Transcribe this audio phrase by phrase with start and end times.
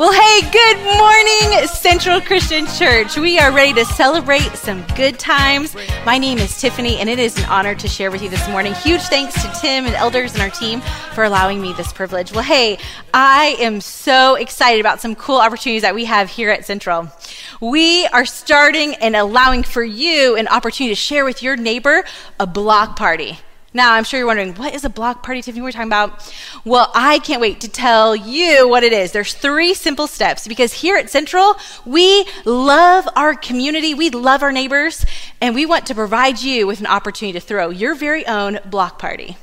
[0.00, 3.18] Well, hey, good morning, Central Christian Church.
[3.18, 5.76] We are ready to celebrate some good times.
[6.06, 8.72] My name is Tiffany, and it is an honor to share with you this morning.
[8.72, 10.80] Huge thanks to Tim and elders and our team
[11.14, 12.32] for allowing me this privilege.
[12.32, 12.78] Well, hey,
[13.12, 17.12] I am so excited about some cool opportunities that we have here at Central.
[17.60, 22.04] We are starting and allowing for you an opportunity to share with your neighbor
[22.38, 23.38] a block party.
[23.72, 25.62] Now, I'm sure you're wondering, what is a block party, Tiffany?
[25.62, 26.34] We're talking about.
[26.64, 29.12] Well, I can't wait to tell you what it is.
[29.12, 31.54] There's three simple steps because here at Central,
[31.86, 35.06] we love our community, we love our neighbors,
[35.40, 38.98] and we want to provide you with an opportunity to throw your very own block
[38.98, 39.36] party.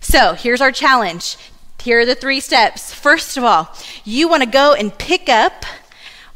[0.00, 1.36] So here's our challenge.
[1.80, 2.92] Here are the three steps.
[2.92, 3.72] First of all,
[4.04, 5.64] you want to go and pick up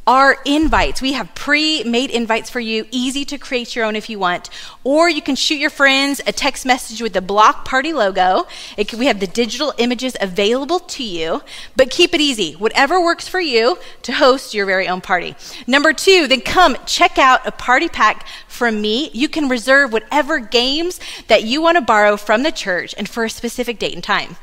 [0.07, 1.03] our invites.
[1.03, 4.51] We have pre made invites for you, easy to create your own if you want.
[4.85, 8.47] Or you can shoot your friends a text message with the Block Party logo.
[8.77, 11.43] Can, we have the digital images available to you,
[11.75, 12.53] but keep it easy.
[12.53, 15.35] Whatever works for you to host your very own party.
[15.67, 19.11] Number two, then come check out a party pack from me.
[19.13, 23.25] You can reserve whatever games that you want to borrow from the church and for
[23.25, 24.37] a specific date and time.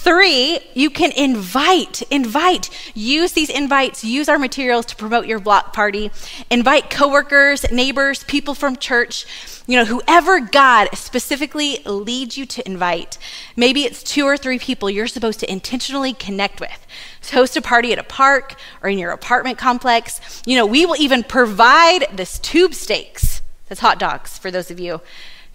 [0.00, 5.72] Three, you can invite, invite, use these invites, use our materials to promote your block
[5.72, 6.12] party.
[6.50, 9.26] Invite coworkers, neighbors, people from church,
[9.66, 13.18] you know, whoever God specifically leads you to invite.
[13.56, 16.86] Maybe it's two or three people you're supposed to intentionally connect with.
[17.20, 20.42] So host a party at a park or in your apartment complex.
[20.46, 23.42] You know, we will even provide this tube steaks.
[23.68, 25.00] That's hot dogs for those of you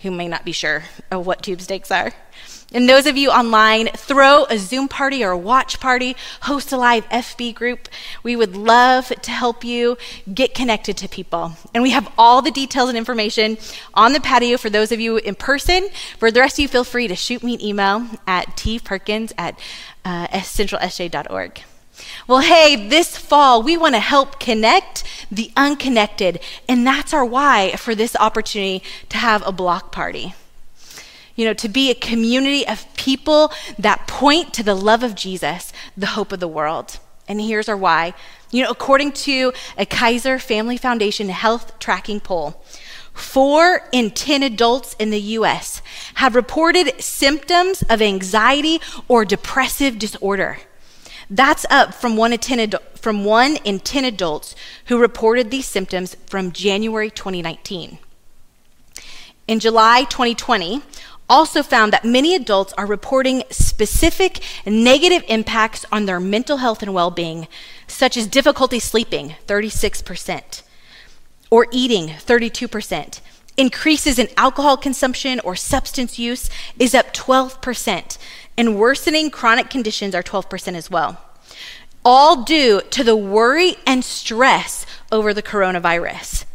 [0.03, 2.11] who may not be sure of what tube steaks are.
[2.73, 6.77] And those of you online, throw a Zoom party or a watch party, host a
[6.77, 7.87] live FB group.
[8.23, 9.97] We would love to help you
[10.33, 11.53] get connected to people.
[11.73, 13.57] And we have all the details and information
[13.93, 15.89] on the patio for those of you in person.
[16.17, 19.59] For the rest of you, feel free to shoot me an email at tperkins at
[20.03, 21.61] uh, centralsj.org.
[22.27, 26.39] Well, hey, this fall, we want to help connect the unconnected.
[26.67, 30.33] And that's our why for this opportunity to have a block party.
[31.35, 35.73] You know, to be a community of people that point to the love of Jesus,
[35.97, 36.99] the hope of the world.
[37.27, 38.13] And here's our why.
[38.51, 42.63] You know, according to a Kaiser Family Foundation health tracking poll,
[43.13, 45.81] four in 10 adults in the US
[46.15, 50.59] have reported symptoms of anxiety or depressive disorder.
[51.29, 54.55] That's up from one in 10, from one in 10 adults
[54.85, 57.97] who reported these symptoms from January 2019.
[59.47, 60.81] In July 2020,
[61.33, 66.93] also found that many adults are reporting specific negative impacts on their mental health and
[66.93, 67.47] well being,
[67.87, 70.61] such as difficulty sleeping, 36%,
[71.49, 73.19] or eating, 32%.
[73.57, 78.17] Increases in alcohol consumption or substance use is up 12%,
[78.55, 81.19] and worsening chronic conditions are 12% as well.
[82.05, 86.45] All due to the worry and stress over the coronavirus.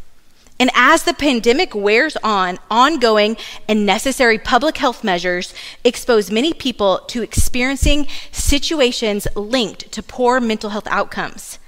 [0.59, 3.37] And as the pandemic wears on, ongoing
[3.69, 5.53] and necessary public health measures
[5.85, 11.59] expose many people to experiencing situations linked to poor mental health outcomes,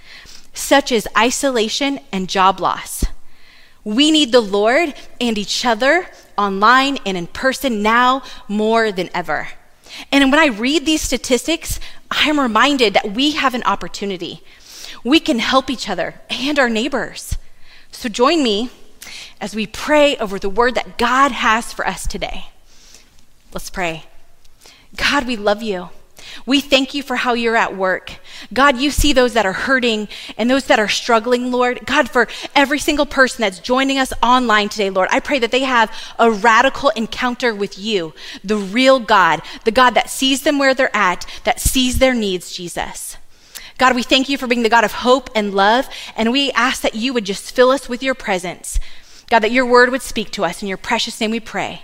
[0.53, 3.06] such as isolation and job loss.
[3.85, 9.47] We need the Lord and each other online and in person now more than ever.
[10.12, 11.79] And when I read these statistics,
[12.09, 14.44] I'm reminded that we have an opportunity.
[15.03, 17.38] We can help each other and our neighbors.
[17.91, 18.69] So join me
[19.41, 22.46] as we pray over the word that God has for us today.
[23.53, 24.06] Let's pray.
[24.96, 25.90] God, we love you.
[26.46, 28.13] We thank you for how you're at work.
[28.53, 30.07] God, you see those that are hurting
[30.38, 31.85] and those that are struggling, Lord.
[31.85, 35.62] God, for every single person that's joining us online today, Lord, I pray that they
[35.62, 38.13] have a radical encounter with you,
[38.44, 42.53] the real God, the God that sees them where they're at, that sees their needs,
[42.53, 43.18] Jesus.
[43.79, 46.84] God, we thank you for being the God of hope and love, and we ask
[46.84, 48.79] that you would just fill us with your presence.
[49.31, 50.62] God, that your word would speak to us.
[50.62, 51.84] In your precious name we pray.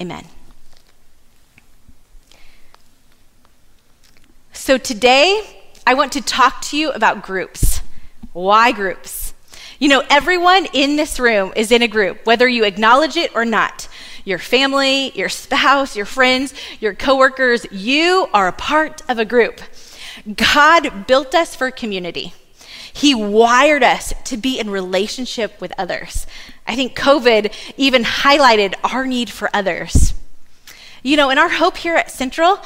[0.00, 0.24] Amen.
[4.54, 5.42] So today,
[5.86, 7.82] I want to talk to you about groups.
[8.32, 9.34] Why groups?
[9.78, 13.44] You know, everyone in this room is in a group, whether you acknowledge it or
[13.44, 13.88] not.
[14.24, 19.60] Your family, your spouse, your friends, your coworkers, you are a part of a group.
[20.34, 22.32] God built us for community.
[22.90, 26.26] He wired us to be in relationship with others.
[26.66, 30.14] I think COVID even highlighted our need for others.
[31.02, 32.58] You know, and our hope here at Central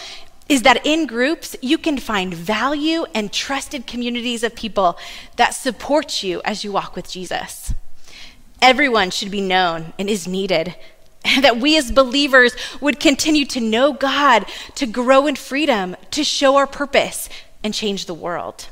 [0.49, 4.99] is that in groups, you can find value and trusted communities of people
[5.37, 7.73] that support you as you walk with Jesus.
[8.61, 10.75] Everyone should be known and is needed.
[11.43, 16.57] That we as believers would continue to know God, to grow in freedom, to show
[16.57, 17.29] our purpose,
[17.63, 18.69] and change the world.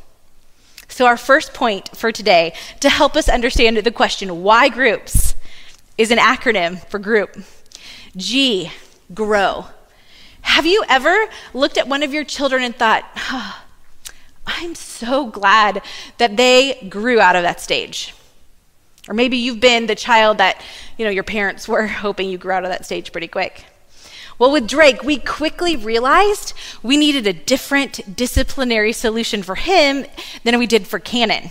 [0.89, 5.35] So, our first point for today to help us understand the question why groups
[5.97, 7.37] is an acronym for group.
[8.17, 8.73] G,
[9.13, 9.67] grow.
[10.41, 13.63] Have you ever looked at one of your children and thought, oh,
[14.47, 15.83] I'm so glad
[16.17, 18.15] that they grew out of that stage?
[19.09, 20.63] Or maybe you've been the child that,
[20.97, 23.65] you know, your parents were hoping you grew out of that stage pretty quick.
[24.39, 26.53] Well, with Drake, we quickly realized
[26.83, 30.07] we needed a different disciplinary solution for him
[30.45, 31.51] than we did for Cannon.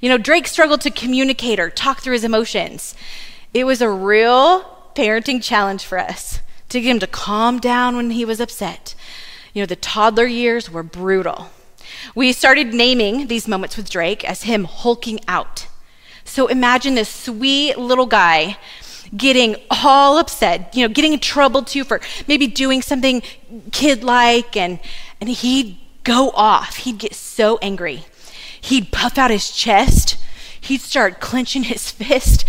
[0.00, 2.96] You know, Drake struggled to communicate or talk through his emotions.
[3.54, 4.62] It was a real
[4.96, 8.96] parenting challenge for us to get him to calm down when he was upset.
[9.54, 11.50] You know, the toddler years were brutal.
[12.14, 15.68] We started naming these moments with Drake as him hulking out.
[16.24, 18.58] So imagine this sweet little guy
[19.16, 23.22] getting all upset, you know, getting in trouble too for maybe doing something
[23.72, 24.78] kid like, and,
[25.20, 26.76] and he'd go off.
[26.76, 28.04] He'd get so angry.
[28.60, 30.16] He'd puff out his chest.
[30.60, 32.44] He'd start clenching his fist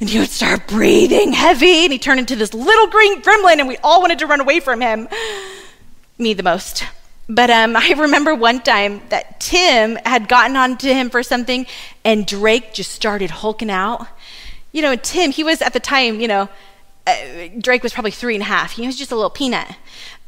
[0.00, 3.68] and he would start breathing heavy and he'd turn into this little green gremlin and
[3.68, 5.08] we all wanted to run away from him.
[6.18, 6.84] Me the most.
[7.28, 11.66] But um, I remember one time that Tim had gotten onto him for something
[12.04, 14.06] and Drake just started hulking out
[14.74, 16.48] you know, Tim, he was at the time, you know,
[17.06, 17.14] uh,
[17.60, 18.72] Drake was probably three and a half.
[18.72, 19.68] He was just a little peanut.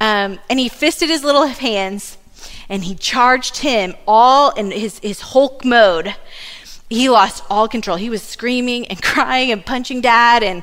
[0.01, 2.17] Um, and he fisted his little hands
[2.69, 6.15] and he charged him all in his, his Hulk mode.
[6.89, 7.97] He lost all control.
[7.97, 10.45] He was screaming and crying and punching dad.
[10.45, 10.63] And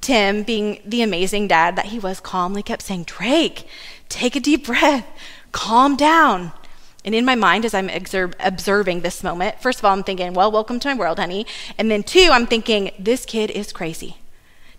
[0.00, 3.68] Tim, being the amazing dad that he was, calmly kept saying, Drake,
[4.08, 5.06] take a deep breath,
[5.52, 6.50] calm down.
[7.04, 10.34] And in my mind, as I'm exer- observing this moment, first of all, I'm thinking,
[10.34, 11.46] well, welcome to my world, honey.
[11.76, 14.18] And then two, I'm thinking, this kid is crazy.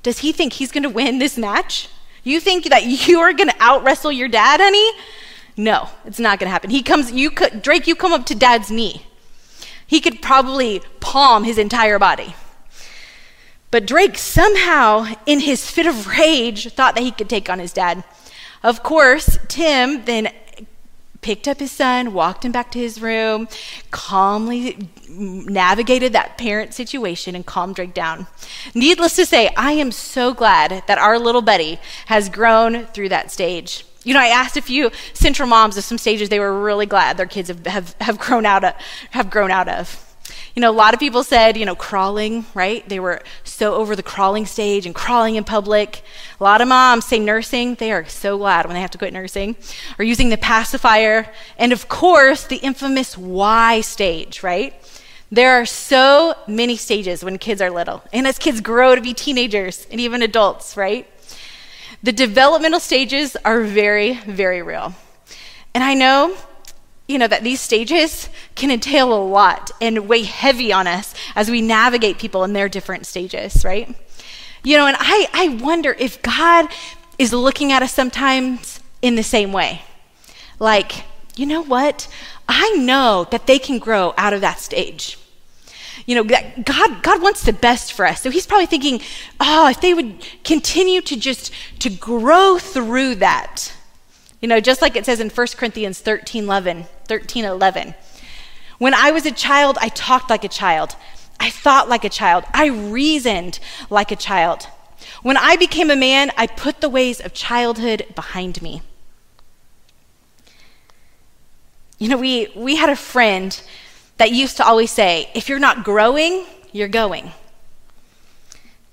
[0.03, 1.89] Does he think he's going to win this match?
[2.23, 4.91] You think that you are going to out wrestle your dad, honey?
[5.57, 6.69] No, it's not going to happen.
[6.69, 9.05] He comes, you could, Drake, you come up to dad's knee.
[9.85, 12.35] He could probably palm his entire body.
[13.69, 17.73] But Drake somehow, in his fit of rage, thought that he could take on his
[17.73, 18.03] dad.
[18.63, 20.31] Of course, Tim then
[21.23, 23.47] picked up his son, walked him back to his room,
[23.89, 28.27] calmly navigated that parent situation and calmed Drake down.
[28.75, 33.31] Needless to say, I am so glad that our little buddy has grown through that
[33.31, 33.85] stage.
[34.03, 37.17] You know, I asked a few central moms of some stages they were really glad
[37.17, 38.73] their kids have, have, have grown out of,
[39.11, 40.02] have grown out of.
[40.55, 42.87] You know, a lot of people said, you know, crawling, right?
[42.87, 46.03] They were so over the crawling stage and crawling in public.
[46.39, 47.73] A lot of moms say nursing.
[47.75, 49.55] They are so glad when they have to quit nursing.
[49.97, 51.27] Or using the pacifier.
[51.57, 54.75] And of course, the infamous Y stage, right?
[55.31, 58.03] There are so many stages when kids are little.
[58.13, 61.07] And as kids grow to be teenagers and even adults, right?
[62.03, 64.93] The developmental stages are very, very real.
[65.73, 66.37] And I know
[67.07, 71.51] you know, that these stages can entail a lot and weigh heavy on us as
[71.51, 73.93] we navigate people in their different stages, right?
[74.63, 76.67] You know, and I, I wonder if God
[77.19, 79.81] is looking at us sometimes in the same way.
[80.59, 81.03] Like,
[81.35, 82.07] you know what?
[82.47, 85.17] I know that they can grow out of that stage.
[86.05, 88.21] You know, God, God wants the best for us.
[88.21, 89.01] So he's probably thinking,
[89.39, 93.73] oh, if they would continue to just to grow through that,
[94.43, 97.95] you know, just like it says in 1 Corinthians 13 11, 13 11.
[98.77, 100.97] When I was a child, I talked like a child.
[101.39, 102.43] I thought like a child.
[102.53, 103.59] I reasoned
[103.89, 104.67] like a child.
[105.21, 108.81] When I became a man, I put the ways of childhood behind me.
[111.97, 113.57] You know, we, we had a friend
[114.17, 117.31] that used to always say, if you're not growing, you're going.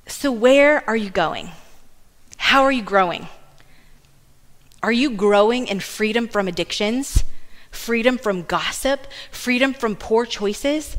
[0.06, 1.50] So, where are you going?
[2.36, 3.26] How are you growing?
[4.82, 7.24] Are you growing in freedom from addictions,
[7.70, 10.96] freedom from gossip, freedom from poor choices,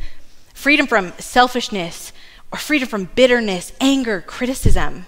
[0.53, 2.13] freedom from selfishness,
[2.51, 5.07] or freedom from bitterness, anger, criticism?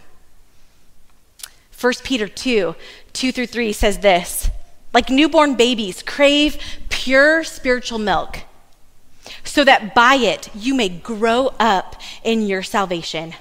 [1.80, 2.76] 1 Peter 2
[3.12, 4.50] 2 through 3 says this
[4.94, 6.58] Like newborn babies, crave
[6.90, 8.40] pure spiritual milk,
[9.44, 13.36] so that by it you may grow up in your salvation,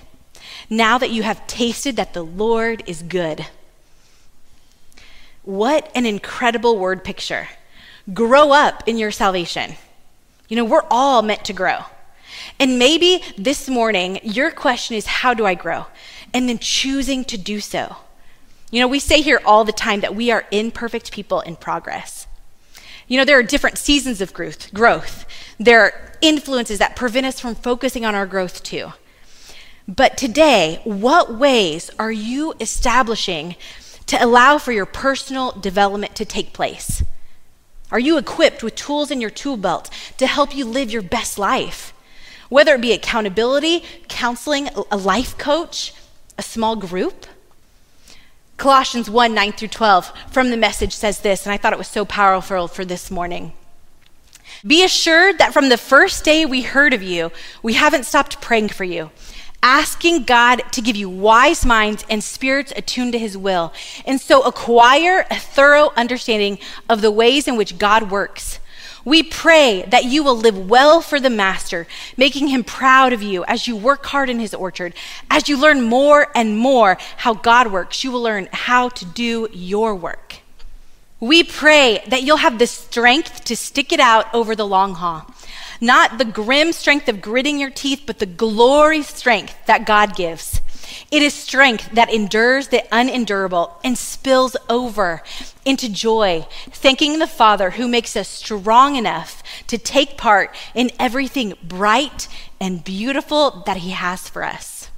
[0.68, 3.46] now that you have tasted that the Lord is good.
[5.42, 7.49] What an incredible word picture.
[8.12, 9.75] Grow up in your salvation.
[10.49, 11.80] You know, we're all meant to grow.
[12.58, 15.87] And maybe this morning, your question is, How do I grow?
[16.32, 17.96] And then choosing to do so.
[18.70, 22.26] You know, we say here all the time that we are imperfect people in progress.
[23.06, 24.72] You know, there are different seasons of growth.
[24.72, 25.26] growth.
[25.58, 28.92] There are influences that prevent us from focusing on our growth too.
[29.88, 33.56] But today, what ways are you establishing
[34.06, 37.02] to allow for your personal development to take place?
[37.90, 41.38] Are you equipped with tools in your tool belt to help you live your best
[41.38, 41.92] life?
[42.49, 45.94] Whether it be accountability, counseling, a life coach,
[46.38, 47.26] a small group.
[48.56, 51.88] Colossians 1 9 through 12 from the message says this, and I thought it was
[51.88, 53.52] so powerful for this morning.
[54.66, 57.32] Be assured that from the first day we heard of you,
[57.62, 59.11] we haven't stopped praying for you,
[59.62, 63.73] asking God to give you wise minds and spirits attuned to his will,
[64.04, 68.59] and so acquire a thorough understanding of the ways in which God works.
[69.04, 73.45] We pray that you will live well for the Master, making him proud of you
[73.47, 74.95] as you work hard in his orchard.
[75.28, 79.49] As you learn more and more how God works, you will learn how to do
[79.52, 80.41] your work.
[81.23, 85.25] We pray that you'll have the strength to stick it out over the long haul.
[85.81, 90.61] Not the grim strength of gritting your teeth, but the glory strength that God gives.
[91.12, 95.23] It is strength that endures the unendurable and spills over
[95.64, 101.55] into joy, thanking the Father who makes us strong enough to take part in everything
[101.62, 102.26] bright
[102.61, 104.88] and beautiful that He has for us.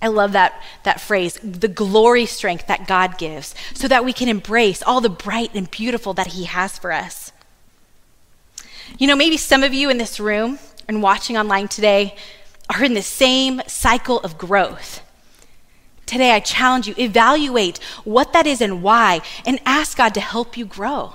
[0.00, 4.28] I love that, that phrase, the glory strength that God gives, so that we can
[4.28, 7.32] embrace all the bright and beautiful that He has for us.
[8.98, 12.16] You know, maybe some of you in this room and watching online today
[12.68, 15.02] are in the same cycle of growth.
[16.04, 20.56] Today, I challenge you, evaluate what that is and why, and ask God to help
[20.56, 21.14] you grow.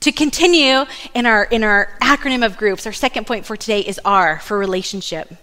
[0.00, 4.00] To continue in our, in our acronym of groups, our second point for today is
[4.04, 5.34] R for relationship.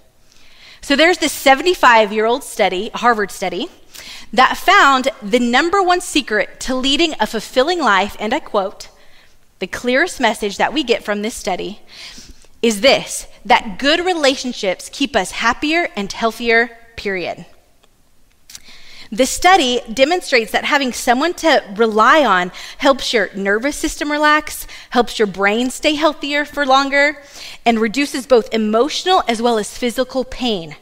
[0.84, 3.70] So there's this 75 year old study, Harvard study,
[4.34, 8.90] that found the number one secret to leading a fulfilling life, and I quote,
[9.60, 11.80] the clearest message that we get from this study
[12.62, 17.46] is this that good relationships keep us happier and healthier, period.
[19.14, 25.20] The study demonstrates that having someone to rely on helps your nervous system relax, helps
[25.20, 27.22] your brain stay healthier for longer,
[27.64, 30.78] and reduces both emotional as well as physical pain.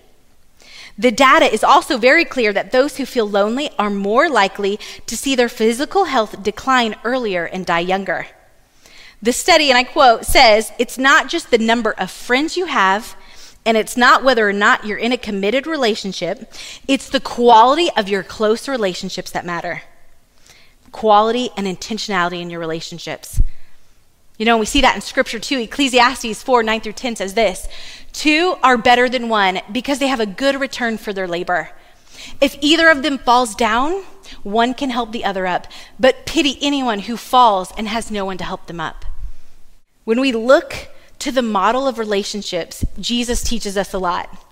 [0.97, 5.17] The data is also very clear that those who feel lonely are more likely to
[5.17, 8.27] see their physical health decline earlier and die younger.
[9.21, 13.13] The study, and I quote, says it's not just the number of friends you have
[13.65, 16.51] and it's not whether or not you're in a committed relationship,
[16.87, 19.83] it's the quality of your close relationships that matter.
[20.91, 23.41] Quality and intentionality in your relationships.
[24.37, 25.59] You know, we see that in scripture too.
[25.59, 27.67] Ecclesiastes 4 9 through 10 says this
[28.11, 31.69] Two are better than one because they have a good return for their labor.
[32.39, 34.03] If either of them falls down,
[34.43, 35.67] one can help the other up,
[35.99, 39.05] but pity anyone who falls and has no one to help them up.
[40.03, 40.89] When we look
[41.21, 44.43] to the model of relationships, Jesus teaches us a lot.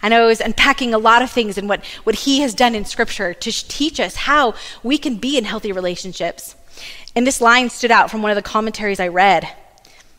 [0.00, 2.74] I know I was unpacking a lot of things and what, what he has done
[2.74, 6.54] in scripture to teach us how we can be in healthy relationships.
[7.16, 9.48] And this line stood out from one of the commentaries I read.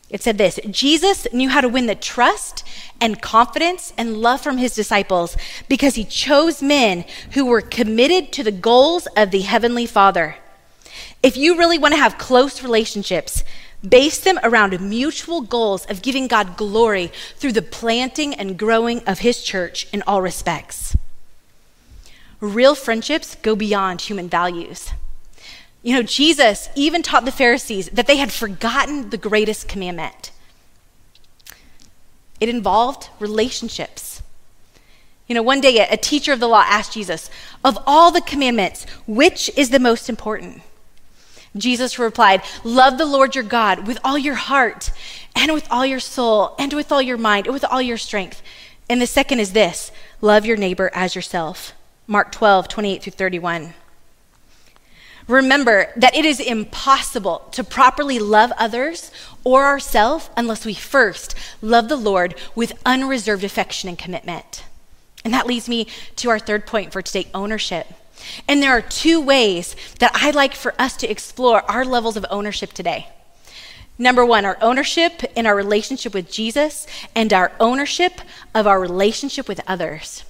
[0.10, 2.68] It said this Jesus knew how to win the trust
[3.00, 5.38] and confidence and love from his disciples
[5.70, 10.36] because he chose men who were committed to the goals of the Heavenly Father.
[11.24, 13.44] If you really want to have close relationships,
[13.88, 19.20] Base them around mutual goals of giving God glory through the planting and growing of
[19.20, 20.96] His church in all respects.
[22.40, 24.92] Real friendships go beyond human values.
[25.84, 30.32] You know, Jesus even taught the Pharisees that they had forgotten the greatest commandment.
[32.40, 34.22] It involved relationships.
[35.28, 37.30] You know, one day a teacher of the law asked Jesus,
[37.64, 40.62] Of all the commandments, which is the most important?
[41.58, 44.92] Jesus replied, Love the Lord your God with all your heart,
[45.36, 48.42] and with all your soul, and with all your mind, and with all your strength.
[48.90, 51.74] And the second is this love your neighbor as yourself.
[52.08, 53.74] Mark 12, 28 through 31.
[55.28, 59.12] Remember that it is impossible to properly love others
[59.44, 64.66] or ourselves unless we first love the Lord with unreserved affection and commitment.
[65.24, 67.88] And that leads me to our third point for today ownership.
[68.48, 72.26] And there are two ways that I'd like for us to explore our levels of
[72.30, 73.08] ownership today.
[73.98, 78.20] Number one, our ownership in our relationship with Jesus and our ownership
[78.54, 80.24] of our relationship with others.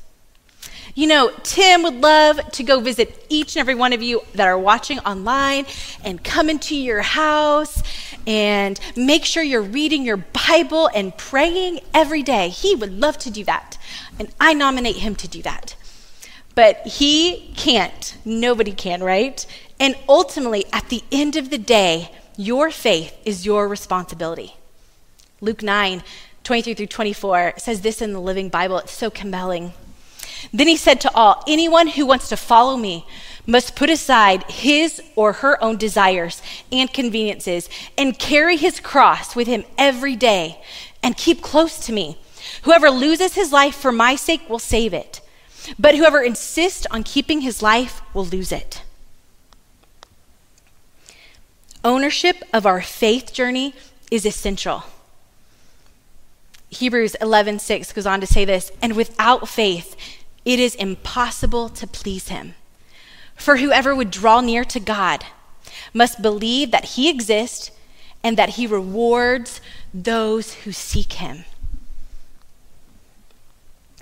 [0.94, 4.48] You know, Tim would love to go visit each and every one of you that
[4.48, 5.66] are watching online
[6.06, 7.84] and come into your house
[8.26, 12.48] and make sure you're reading your Bible and praying every day.
[12.48, 13.78] He would love to do that.
[14.20, 15.76] And I nominate him to do that.
[16.56, 18.18] But he can't.
[18.24, 19.46] Nobody can, right?
[19.80, 24.56] And ultimately, at the end of the day, your faith is your responsibility.
[25.42, 26.02] Luke 9,
[26.44, 28.78] 23 through 24 says this in the Living Bible.
[28.78, 29.74] It's so compelling.
[30.54, 33.06] Then he said to all, Anyone who wants to follow me
[33.46, 39.48] must put aside his or her own desires and conveniences and carry his cross with
[39.48, 40.62] him every day
[41.04, 42.18] and keep close to me.
[42.64, 45.22] Whoever loses his life for my sake will save it,
[45.78, 48.84] but whoever insists on keeping his life will lose it.
[51.84, 53.76] Ownership of our faith journey
[54.10, 54.84] is essential.
[56.70, 59.96] Hebrews 11:6 goes on to say this, and without faith
[60.44, 62.56] it is impossible to please him.
[63.36, 65.26] For whoever would draw near to God
[65.94, 67.72] must believe that he exists
[68.24, 69.62] and that he rewards
[69.94, 71.46] those who seek him.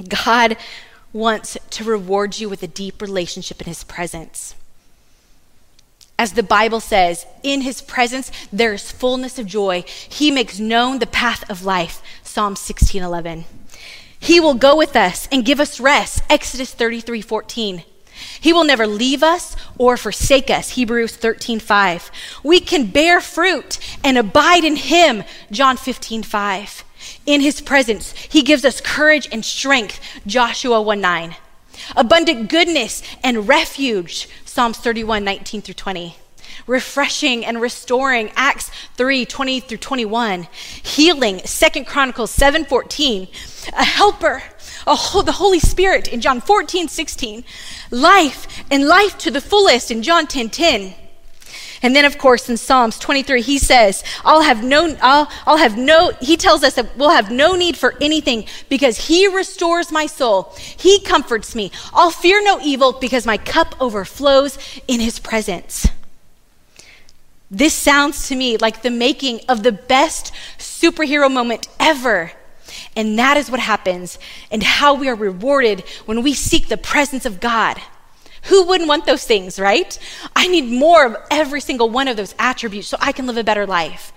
[0.07, 0.57] God
[1.13, 4.55] wants to reward you with a deep relationship in his presence.
[6.17, 9.83] As the Bible says, in his presence there is fullness of joy.
[9.87, 12.01] He makes known the path of life.
[12.23, 13.45] Psalm 16:11.
[14.19, 16.23] He will go with us and give us rest.
[16.29, 17.83] Exodus 33:14.
[18.39, 20.71] He will never leave us or forsake us.
[20.71, 22.09] Hebrews 13:5.
[22.41, 25.23] We can bear fruit and abide in him.
[25.51, 26.83] John 15:5.
[27.25, 29.99] In his presence, he gives us courage and strength.
[30.25, 31.35] Joshua 1 9.
[31.95, 34.27] Abundant goodness and refuge.
[34.45, 36.17] Psalms 31, 19 through 20
[36.67, 40.47] refreshing and restoring acts 3 20 through 21
[40.83, 43.27] healing Second chronicles 7 14
[43.75, 44.43] a helper
[45.23, 47.43] the Holy Spirit in John 14, 16,
[47.91, 50.93] life and life to the fullest in John 10, 10.
[51.83, 55.77] And then, of course, in Psalms 23, he says, I'll have no, I'll, I'll have
[55.77, 60.05] no, he tells us that we'll have no need for anything because he restores my
[60.05, 60.53] soul.
[60.57, 61.71] He comforts me.
[61.93, 65.85] I'll fear no evil because my cup overflows in his presence.
[67.51, 72.31] This sounds to me like the making of the best superhero moment ever.
[72.95, 74.17] And that is what happens
[74.49, 77.79] and how we are rewarded when we seek the presence of God.
[78.45, 79.97] Who wouldn't want those things, right?
[80.35, 83.43] I need more of every single one of those attributes so I can live a
[83.43, 84.11] better life.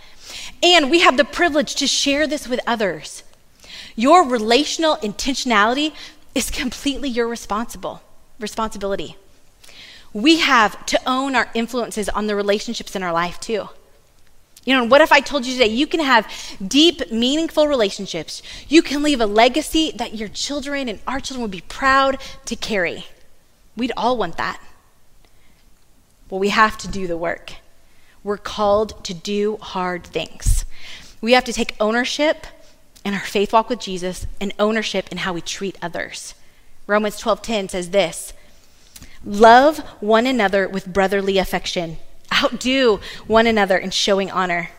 [0.63, 3.23] And we have the privilege to share this with others.
[3.95, 5.93] Your relational intentionality
[6.35, 8.03] is completely your responsible
[8.39, 9.17] responsibility.
[10.13, 13.69] We have to own our influences on the relationships in our life too.
[14.65, 16.29] You know, what if I told you today you can have
[16.67, 18.43] deep, meaningful relationships?
[18.69, 22.57] You can leave a legacy that your children and our children would be proud to
[22.57, 23.07] carry.
[23.77, 24.61] We'd all want that.
[26.31, 27.55] Well, we have to do the work.
[28.25, 30.65] We're called to do hard things.
[31.21, 32.47] We have to take ownership
[33.05, 36.35] in our faith walk with Jesus and ownership in how we treat others.
[36.87, 38.33] Romans 12:10 says this:
[39.25, 41.99] Love one another with brotherly affection
[42.43, 44.71] outdo one another in showing honor.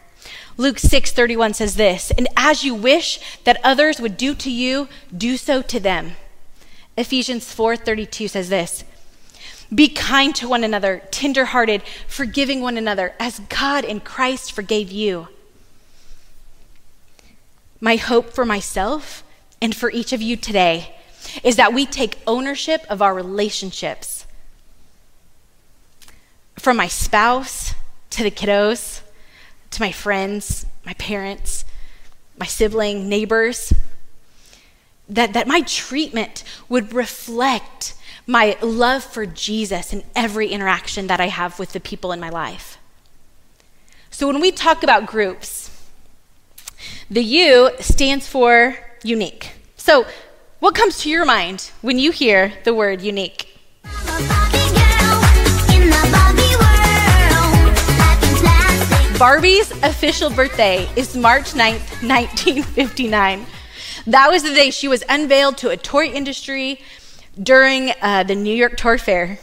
[0.57, 5.37] Luke 6:31 says this, "And as you wish that others would do to you, do
[5.37, 6.17] so to them."
[6.97, 8.83] Ephesians 4:32 says this,
[9.73, 15.27] "Be kind to one another, tenderhearted, forgiving one another, as God in Christ forgave you."
[17.79, 19.23] My hope for myself
[19.61, 20.95] and for each of you today
[21.43, 24.25] is that we take ownership of our relationships
[26.57, 27.73] from my spouse
[28.09, 29.01] to the kiddos
[29.71, 31.65] to my friends, my parents,
[32.37, 33.73] my sibling, neighbors,
[35.09, 41.27] that, that my treatment would reflect my love for Jesus in every interaction that I
[41.27, 42.77] have with the people in my life.
[44.09, 45.71] So when we talk about groups,
[47.09, 49.53] the U stands for unique.
[49.77, 50.05] So,
[50.59, 53.47] what comes to your mind when you hear the word unique?
[59.17, 63.45] Barbie's official birthday is March 9th, 1959.
[64.07, 66.79] That was the day she was unveiled to a toy industry
[67.43, 69.37] during uh, the New York Toy Fair.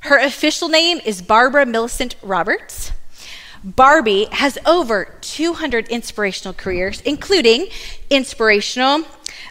[0.00, 2.92] Her official name is Barbara Millicent Roberts.
[3.62, 7.66] Barbie has over 200 inspirational careers, including
[8.08, 9.04] inspirational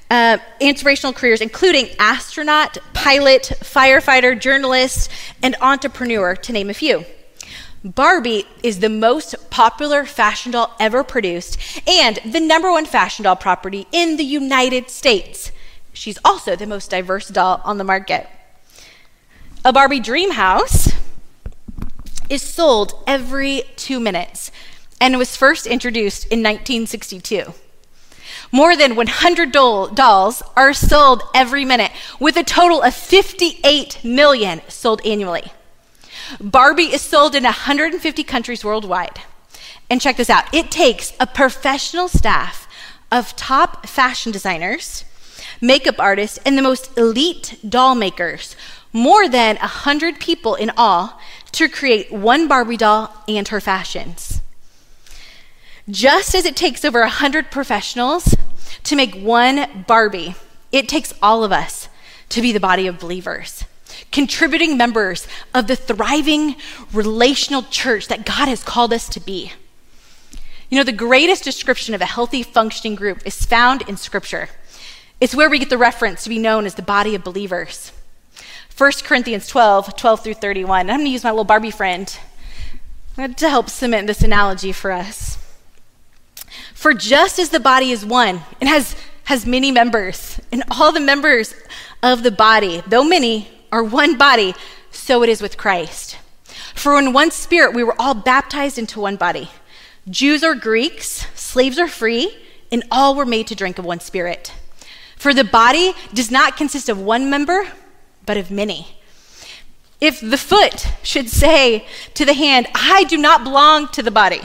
[0.10, 5.12] uh, inspirational careers, including astronaut, pilot, firefighter, journalist,
[5.44, 7.06] and entrepreneur, to name a few.
[7.84, 13.36] Barbie is the most popular fashion doll ever produced and the number one fashion doll
[13.36, 15.52] property in the United States.
[15.94, 18.28] She's also the most diverse doll on the market.
[19.64, 20.92] A Barbie dream house
[22.30, 24.52] is sold every two minutes
[25.00, 27.54] and was first introduced in 1962.
[28.52, 34.62] More than 100 doll- dolls are sold every minute, with a total of 58 million
[34.68, 35.52] sold annually.
[36.40, 39.22] Barbie is sold in 150 countries worldwide.
[39.90, 42.68] And check this out it takes a professional staff
[43.12, 45.06] of top fashion designers,
[45.62, 48.56] makeup artists, and the most elite doll makers
[48.94, 51.20] more than 100 people in all
[51.52, 54.42] to create one Barbie doll and her fashions.
[55.90, 58.36] Just as it takes over 100 professionals
[58.84, 60.36] to make one Barbie,
[60.72, 61.88] it takes all of us
[62.30, 63.64] to be the body of believers,
[64.12, 66.56] contributing members of the thriving
[66.94, 69.52] relational church that God has called us to be.
[70.70, 74.50] You know, the greatest description of a healthy, functioning group is found in Scripture.
[75.22, 77.92] It's where we get the reference to be known as the body of believers.
[78.78, 80.82] 1 Corinthians 12, 12 through 31.
[80.90, 82.08] I'm going to use my little Barbie friend
[83.16, 85.38] to help cement this analogy for us.
[86.74, 91.00] For just as the body is one and has, has many members, and all the
[91.00, 91.56] members
[92.04, 94.56] of the body, though many, are one body,
[94.92, 96.18] so it is with Christ.
[96.76, 99.50] For in one spirit we were all baptized into one body.
[100.10, 102.38] Jews or Greeks, slaves or free,
[102.72, 104.54] and all were made to drink of one spirit.
[105.16, 107.68] For the body does not consist of one member,
[108.26, 108.98] but of many.
[110.00, 114.42] If the foot should say to the hand, I do not belong to the body,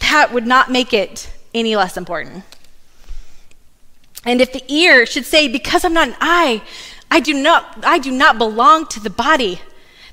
[0.00, 2.44] that would not make it any less important.
[4.26, 6.62] And if the ear should say, Because I'm not an eye,
[7.14, 9.60] I do not, I do not belong to the body,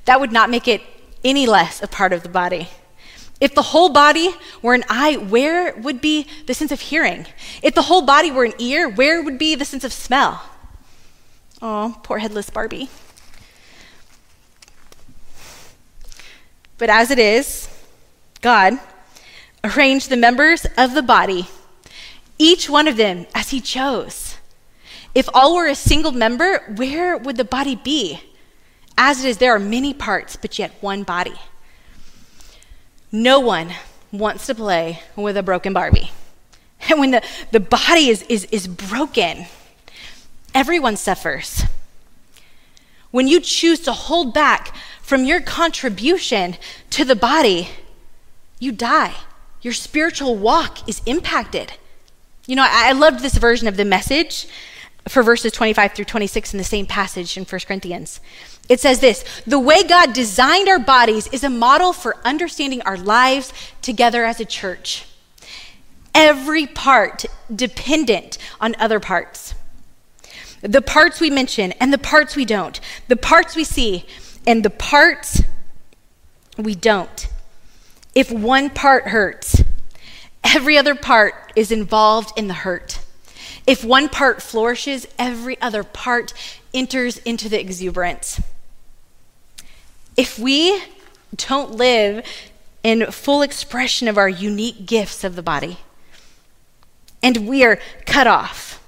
[0.05, 0.83] that would not make it
[1.23, 2.69] any less a part of the body.
[3.39, 4.29] If the whole body
[4.61, 7.25] were an eye, where would be the sense of hearing?
[7.63, 10.43] If the whole body were an ear, where would be the sense of smell?
[11.59, 12.87] Oh, poor headless Barbie.
[16.77, 17.67] But as it is,
[18.41, 18.77] God
[19.63, 21.47] arranged the members of the body,
[22.37, 24.30] each one of them as He chose.
[25.13, 28.21] If all were a single member, where would the body be?
[28.97, 31.35] As it is, there are many parts, but yet one body.
[33.11, 33.73] No one
[34.11, 36.11] wants to play with a broken Barbie.
[36.89, 39.45] And when the, the body is, is, is broken,
[40.53, 41.63] Everyone suffers.
[43.11, 46.57] When you choose to hold back from your contribution
[46.91, 47.69] to the body,
[48.59, 49.15] you die.
[49.61, 51.73] Your spiritual walk is impacted.
[52.47, 54.47] You know, I, I loved this version of the message
[55.07, 58.19] for verses 25 through 26 in the same passage in 1 Corinthians.
[58.69, 62.97] It says this The way God designed our bodies is a model for understanding our
[62.97, 65.05] lives together as a church.
[66.13, 69.55] Every part dependent on other parts
[70.61, 74.05] the parts we mention and the parts we don't, the parts we see
[74.45, 75.41] and the parts
[76.57, 77.27] we don't.
[78.13, 79.63] If one part hurts,
[80.43, 82.99] every other part is involved in the hurt.
[83.71, 86.33] If one part flourishes, every other part
[86.73, 88.41] enters into the exuberance.
[90.17, 90.83] If we
[91.37, 92.25] don't live
[92.83, 95.77] in full expression of our unique gifts of the body,
[97.23, 98.85] and we are cut off,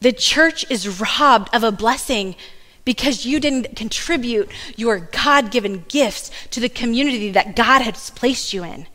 [0.00, 2.36] the church is robbed of a blessing
[2.84, 8.52] because you didn't contribute your God given gifts to the community that God has placed
[8.52, 8.86] you in.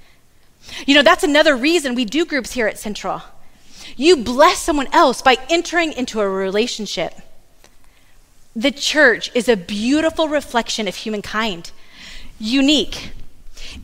[0.86, 3.24] You know, that's another reason we do groups here at Central.
[3.96, 7.14] You bless someone else by entering into a relationship.
[8.56, 11.72] The church is a beautiful reflection of humankind,
[12.40, 13.12] unique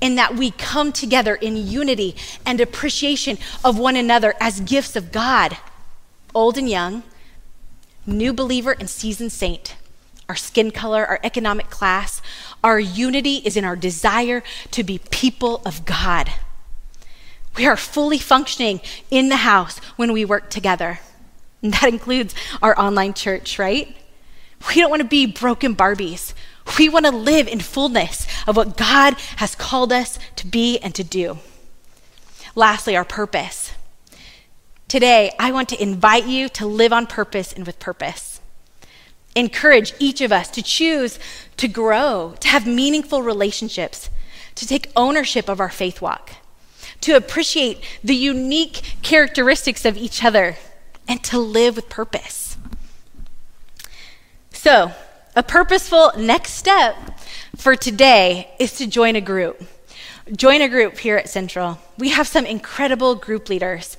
[0.01, 2.15] in that we come together in unity
[2.45, 5.57] and appreciation of one another as gifts of God,
[6.33, 7.03] old and young,
[8.05, 9.75] new believer and seasoned saint,
[10.27, 12.21] our skin color, our economic class,
[12.63, 16.31] our unity is in our desire to be people of God.
[17.57, 20.99] We are fully functioning in the house when we work together.
[21.61, 23.95] And that includes our online church, right?
[24.69, 26.33] We don't want to be broken Barbies.
[26.79, 30.93] We want to live in fullness of what God has called us to be and
[30.95, 31.39] to do.
[32.55, 33.71] Lastly, our purpose.
[34.87, 38.39] Today, I want to invite you to live on purpose and with purpose.
[39.35, 41.19] Encourage each of us to choose
[41.57, 44.09] to grow, to have meaningful relationships,
[44.55, 46.31] to take ownership of our faith walk,
[47.01, 50.57] to appreciate the unique characteristics of each other,
[51.07, 52.57] and to live with purpose.
[54.51, 54.91] So,
[55.35, 56.95] a purposeful next step
[57.55, 59.61] for today is to join a group.
[60.35, 61.79] Join a group here at Central.
[61.99, 63.97] We have some incredible group leaders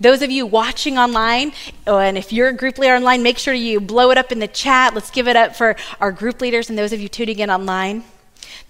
[0.00, 1.52] those of you watching online,
[1.86, 4.38] oh, and if you're a group leader online, make sure you blow it up in
[4.38, 4.94] the chat.
[4.94, 8.04] Let's give it up for our group leaders and those of you tuning in online.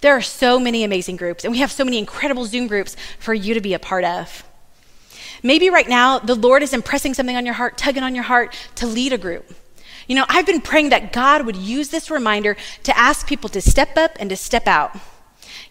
[0.01, 3.33] There are so many amazing groups, and we have so many incredible Zoom groups for
[3.33, 4.43] you to be a part of.
[5.43, 8.55] Maybe right now the Lord is impressing something on your heart, tugging on your heart
[8.75, 9.53] to lead a group.
[10.07, 13.61] You know, I've been praying that God would use this reminder to ask people to
[13.61, 14.95] step up and to step out.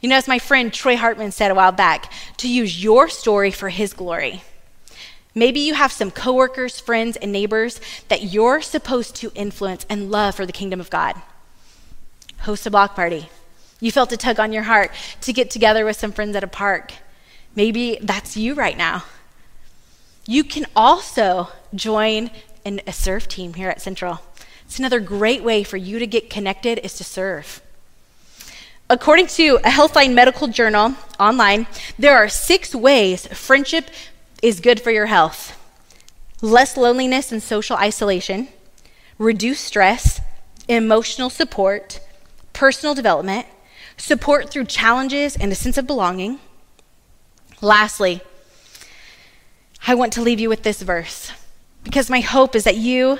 [0.01, 3.51] You know, as my friend Troy Hartman said a while back, to use your story
[3.51, 4.43] for his glory.
[5.35, 10.35] Maybe you have some coworkers, friends, and neighbors that you're supposed to influence and love
[10.35, 11.15] for the kingdom of God.
[12.41, 13.29] Host a block party.
[13.81, 14.91] You felt a tug on your heart
[15.23, 16.93] to get together with some friends at a park.
[17.55, 19.05] Maybe that's you right now.
[20.27, 22.31] You can also join
[22.65, 24.21] in a serve team here at Central.
[24.65, 27.63] It's another great way for you to get connected is to serve.
[28.89, 31.67] According to a Healthline Medical Journal online,
[31.99, 33.91] there are six ways friendship
[34.43, 35.53] is good for your health
[36.43, 38.49] less loneliness and social isolation,
[39.19, 40.21] reduce stress,
[40.69, 41.99] emotional support,
[42.53, 43.47] personal development,
[43.97, 46.39] support through challenges and a sense of belonging.
[47.61, 48.21] Lastly,
[49.87, 51.33] I want to leave you with this verse
[51.85, 53.19] because my hope is that you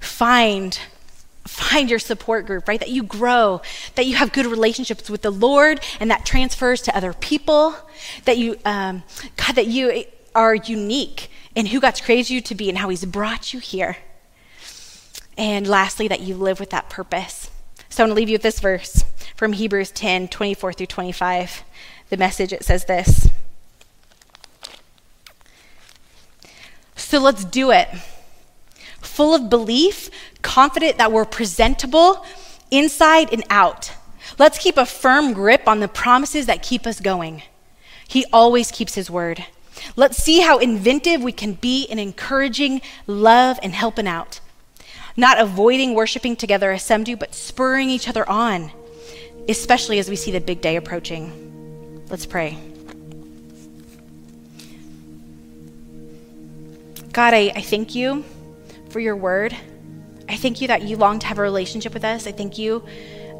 [0.00, 0.78] find
[1.44, 2.80] find your support group, right?
[2.80, 3.60] That you grow,
[3.96, 7.74] that you have good relationships with the Lord, and that transfers to other people.
[8.24, 9.02] That you, um,
[9.36, 13.04] God, that you are unique in who God's created you to be and how He's
[13.04, 13.98] brought you here.
[15.36, 17.50] And lastly, that you live with that purpose.
[17.88, 19.04] So I want to leave you with this verse
[19.36, 21.64] from Hebrews 10 24 through 25.
[22.10, 23.28] The message, it says this.
[26.96, 27.88] So let's do it.
[29.00, 30.10] Full of belief,
[30.42, 32.24] confident that we're presentable
[32.70, 33.92] inside and out.
[34.38, 37.42] Let's keep a firm grip on the promises that keep us going.
[38.08, 39.44] He always keeps his word.
[39.96, 44.40] Let's see how inventive we can be in encouraging love and helping out.
[45.16, 48.72] Not avoiding worshiping together as some do, but spurring each other on,
[49.48, 52.02] especially as we see the big day approaching.
[52.08, 52.58] Let's pray.
[57.12, 58.24] God, I, I thank you
[58.90, 59.56] for your word.
[60.28, 62.26] I thank you that you long to have a relationship with us.
[62.26, 62.82] I thank you,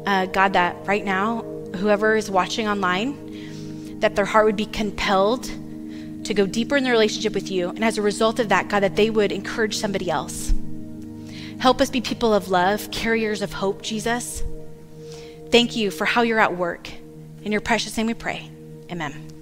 [0.05, 1.41] uh, God, that right now,
[1.75, 5.43] whoever is watching online, that their heart would be compelled
[6.23, 7.69] to go deeper in the relationship with you.
[7.69, 10.53] And as a result of that, God, that they would encourage somebody else.
[11.59, 14.43] Help us be people of love, carriers of hope, Jesus.
[15.55, 16.89] Thank you for how you're at work.
[17.43, 18.51] In your precious name we pray.
[18.91, 19.34] Amen.